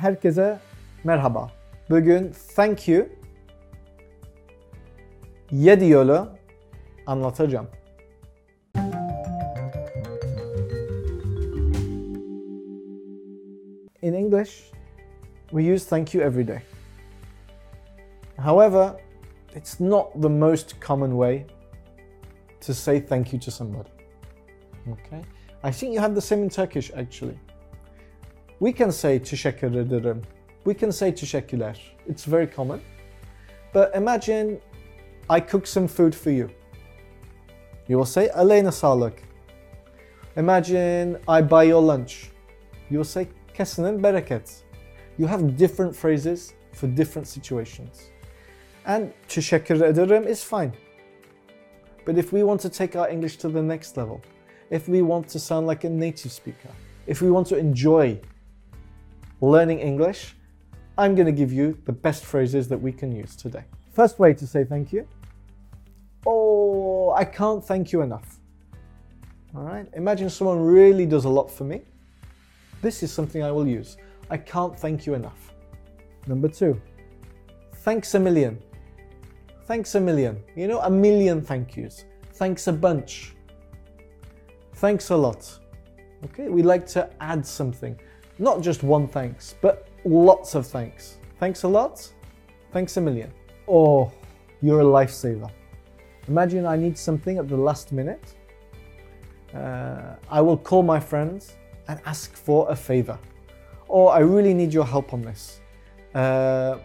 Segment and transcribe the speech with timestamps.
[0.00, 0.58] Herkese
[1.04, 1.50] merhaba.
[1.90, 3.08] Bugün thank you
[5.50, 6.28] 7 yolu
[7.06, 7.68] anlatacağım.
[14.02, 14.72] In English,
[15.50, 16.62] we use thank you every day.
[18.36, 18.90] However,
[19.56, 21.46] it's not the most common way
[22.66, 23.90] to say thank you to somebody.
[24.92, 25.20] Okay?
[25.62, 27.38] I think you have the same in Turkish actually.
[28.60, 30.22] We can say teşekkür ederim.
[30.64, 31.96] We can say teşekkürler.
[32.08, 32.80] It's very common.
[33.74, 34.58] But imagine
[35.30, 36.48] I cook some food for you.
[37.88, 39.12] You will say Elena sağlık.
[40.36, 42.12] Imagine I buy your lunch.
[42.90, 44.64] You will say kesinin bereket.
[45.18, 48.00] You have different phrases for different situations.
[48.86, 50.72] And teşekkür ederim is fine.
[52.06, 54.20] But if we want to take our English to the next level,
[54.70, 56.70] if we want to sound like a native speaker,
[57.06, 58.20] if we want to enjoy
[59.40, 60.34] learning English,
[60.98, 63.64] I'm going to give you the best phrases that we can use today.
[63.92, 65.06] First way to say thank you.
[66.26, 68.38] Oh, I can't thank you enough.
[69.54, 71.80] All right, imagine someone really does a lot for me.
[72.82, 73.96] This is something I will use.
[74.30, 75.52] I can't thank you enough.
[76.26, 76.80] Number two,
[77.76, 78.62] thanks a million.
[79.64, 80.42] Thanks a million.
[80.54, 82.04] You know, a million thank yous.
[82.34, 83.34] Thanks a bunch.
[84.74, 85.58] Thanks a lot.
[86.24, 87.98] Okay, we like to add something.
[88.40, 91.18] Not just one thanks, but lots of thanks.
[91.38, 92.10] Thanks a lot.
[92.72, 93.30] Thanks a million.
[93.68, 94.10] Oh,
[94.62, 95.50] you're a lifesaver.
[96.26, 98.34] Imagine I need something at the last minute.
[99.54, 103.18] Uh, I will call my friends and ask for a favor.
[103.88, 105.60] Or I really need your help on this.
[106.14, 106.78] Uh,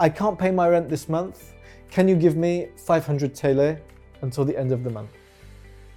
[0.00, 1.52] I can't pay my rent this month.
[1.88, 3.78] Can you give me 500 TL
[4.22, 5.10] until the end of the month?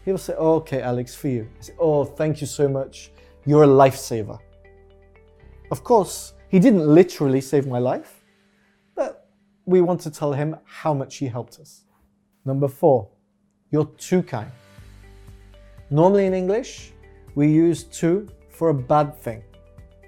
[0.05, 1.49] He will say, oh, Okay, Alex, for you.
[1.59, 3.11] I say, Oh, thank you so much.
[3.47, 4.39] You're a lifesaver.
[5.71, 8.25] Of course, he didn't literally save my life,
[8.95, 9.29] but
[9.65, 11.83] we want to tell him how much he helped us.
[12.43, 13.07] Number four,
[13.71, 14.51] you're too kind.
[15.91, 16.91] Normally in English,
[17.35, 19.43] we use too for a bad thing.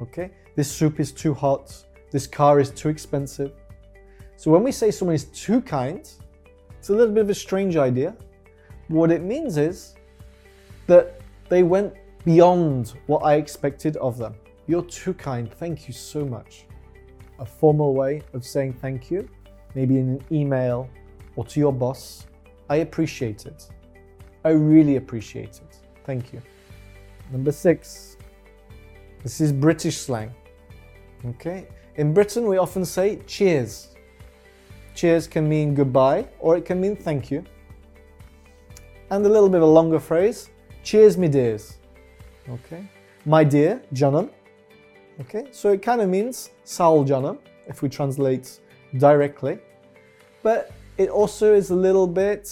[0.01, 0.31] Okay?
[0.55, 1.73] This soup is too hot.
[2.11, 3.51] This car is too expensive.
[4.37, 6.09] So when we say someone is too kind,
[6.79, 8.15] it's a little bit of a strange idea.
[8.87, 9.95] What it means is
[10.87, 11.93] that they went
[12.25, 14.33] beyond what I expected of them.
[14.71, 15.53] You're too kind.
[15.53, 16.65] Thank you so much.
[17.39, 19.27] A formal way of saying thank you,
[19.75, 20.89] maybe in an email
[21.35, 22.25] or to your boss.
[22.69, 23.67] I appreciate it.
[24.45, 25.75] I really appreciate it.
[26.05, 26.41] Thank you.
[27.33, 28.15] Number six.
[29.23, 30.33] This is British slang.
[31.25, 31.67] Okay?
[31.95, 33.89] In Britain, we often say cheers.
[34.95, 37.43] Cheers can mean goodbye or it can mean thank you.
[39.09, 40.49] And a little bit of a longer phrase
[40.81, 41.77] cheers, me dears.
[42.49, 42.85] Okay?
[43.25, 44.29] My dear, canım.
[45.21, 45.47] Okay?
[45.51, 47.37] So it kind of means canım
[47.67, 48.59] if we translate
[48.97, 49.59] directly.
[50.43, 52.47] But it also is a little bit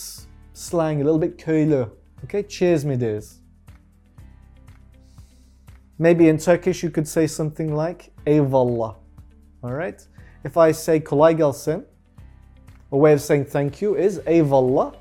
[0.53, 1.90] slang, a little bit köylü.
[2.24, 2.44] Okay?
[2.44, 3.40] Cheers, me dears.
[5.97, 8.96] Maybe in Turkish you could say something like eyvallah.
[9.63, 10.07] All right?
[10.44, 11.84] If I say kolay gelsin,
[12.91, 14.96] a way of saying thank you is eyvallah.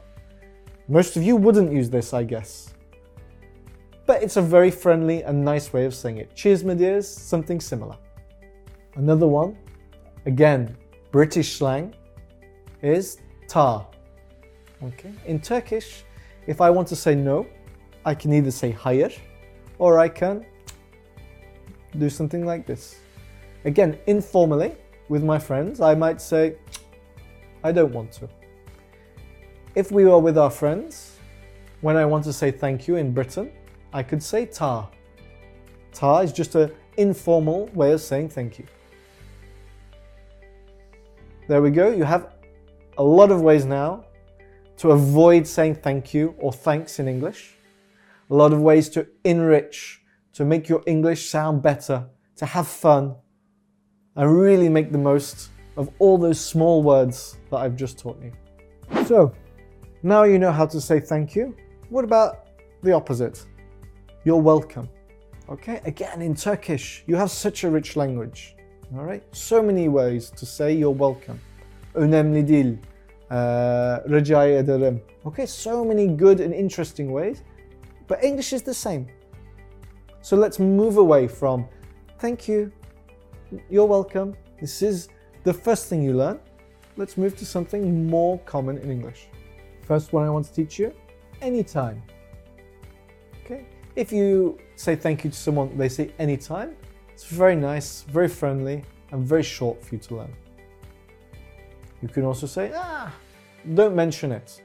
[0.89, 2.75] Most of you wouldn't use this, I guess.
[4.09, 6.35] But it's a very friendly and nice way of saying it.
[6.35, 7.95] Cheers, my dears, something similar.
[8.95, 9.55] Another one,
[10.25, 10.75] again,
[11.13, 11.95] British slang,
[12.81, 13.19] is
[13.49, 13.87] ta.
[14.83, 15.13] Okay.
[15.27, 16.05] In Turkish,
[16.47, 17.47] if I want to say no,
[18.07, 19.13] I can either say hayır
[19.79, 20.47] or I can
[21.99, 22.97] do something like this.
[23.67, 24.73] Again, informally,
[25.11, 26.57] with my friends, I might say,
[27.63, 28.29] I don't want to.
[29.75, 31.19] If we were with our friends,
[31.83, 33.53] when I want to say thank you in Britain,
[33.93, 34.91] I could say ta.
[35.93, 38.67] Ta is just an informal way of saying thank you.
[41.49, 41.91] There we go.
[41.91, 42.35] You have
[42.99, 44.05] a lot of ways now
[44.77, 47.57] to avoid saying thank you or thanks in English.
[48.31, 50.03] A lot of ways to enrich,
[50.35, 52.07] to make your English sound better,
[52.37, 53.17] to have fun,
[54.17, 55.49] and really make the most
[55.79, 58.33] of all those small words that I've just taught you.
[59.07, 59.33] So,
[60.03, 61.57] now you know how to say thank you.
[61.89, 62.49] What about
[62.83, 63.47] the opposite?
[64.25, 64.89] You're welcome.
[65.49, 68.57] Okay, again in Turkish, you have such a rich language.
[68.97, 71.41] All right, so many ways to say you're welcome.
[71.95, 72.79] Önemli değil,
[73.31, 75.01] uh, rica ederim.
[75.25, 77.43] Okay, so many good and interesting ways,
[78.09, 79.07] but English is the same.
[80.21, 81.69] So let's move away from
[82.19, 82.73] thank you,
[83.71, 84.35] you're welcome.
[84.61, 85.09] This is
[85.45, 86.41] the first thing you learn.
[86.97, 89.29] Let's move to something more common in English.
[89.87, 90.93] First one I want to teach you
[91.41, 92.03] anytime.
[93.99, 96.77] If you say thank you to someone, they say anytime.
[97.13, 100.33] It's very nice, very friendly, and very short for you to learn.
[102.01, 103.13] You can also say, ah,
[103.75, 104.63] don't mention it.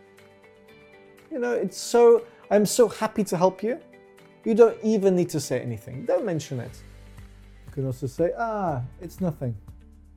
[1.31, 3.79] You know, it's so, I'm so happy to help you.
[4.43, 6.05] You don't even need to say anything.
[6.05, 6.83] Don't mention it.
[7.65, 9.55] You can also say, ah, it's nothing.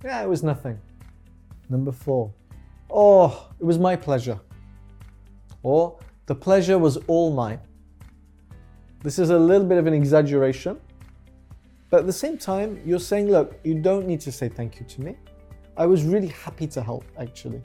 [0.04, 0.78] Yeah, it was nothing.
[1.70, 2.34] Number four,
[2.90, 4.38] oh, it was my pleasure.
[5.62, 7.60] Or the pleasure was all mine.
[9.06, 10.80] This is a little bit of an exaggeration,
[11.90, 14.86] but at the same time, you're saying, look, you don't need to say thank you
[14.86, 15.16] to me.
[15.76, 17.62] I was really happy to help, actually.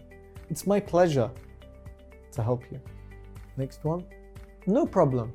[0.51, 1.31] It's my pleasure
[2.33, 2.79] to help you.
[3.57, 4.05] Next one.
[4.67, 5.33] No problem.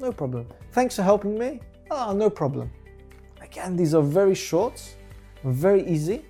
[0.00, 0.48] No problem.
[0.72, 1.60] Thanks for helping me.
[1.90, 2.70] Ah, no problem.
[3.40, 4.82] Again, these are very short,
[5.44, 6.26] very easy,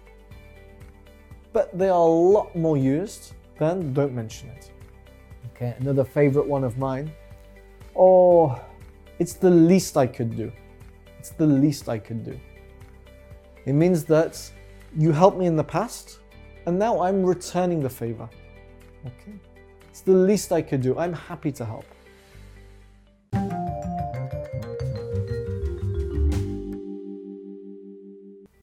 [1.53, 4.71] but they are a lot more used than don't mention it.
[5.47, 7.11] Okay, another favorite one of mine.
[7.97, 8.61] Oh,
[9.19, 10.53] it's the least I could do.
[11.19, 12.39] It's the least I could do.
[13.65, 14.41] It means that
[14.97, 16.21] you helped me in the past,
[16.67, 18.29] and now I'm returning the favor.
[19.07, 19.35] Okay?
[19.91, 20.99] It's the least I could do.
[20.99, 21.87] I'm happy to help.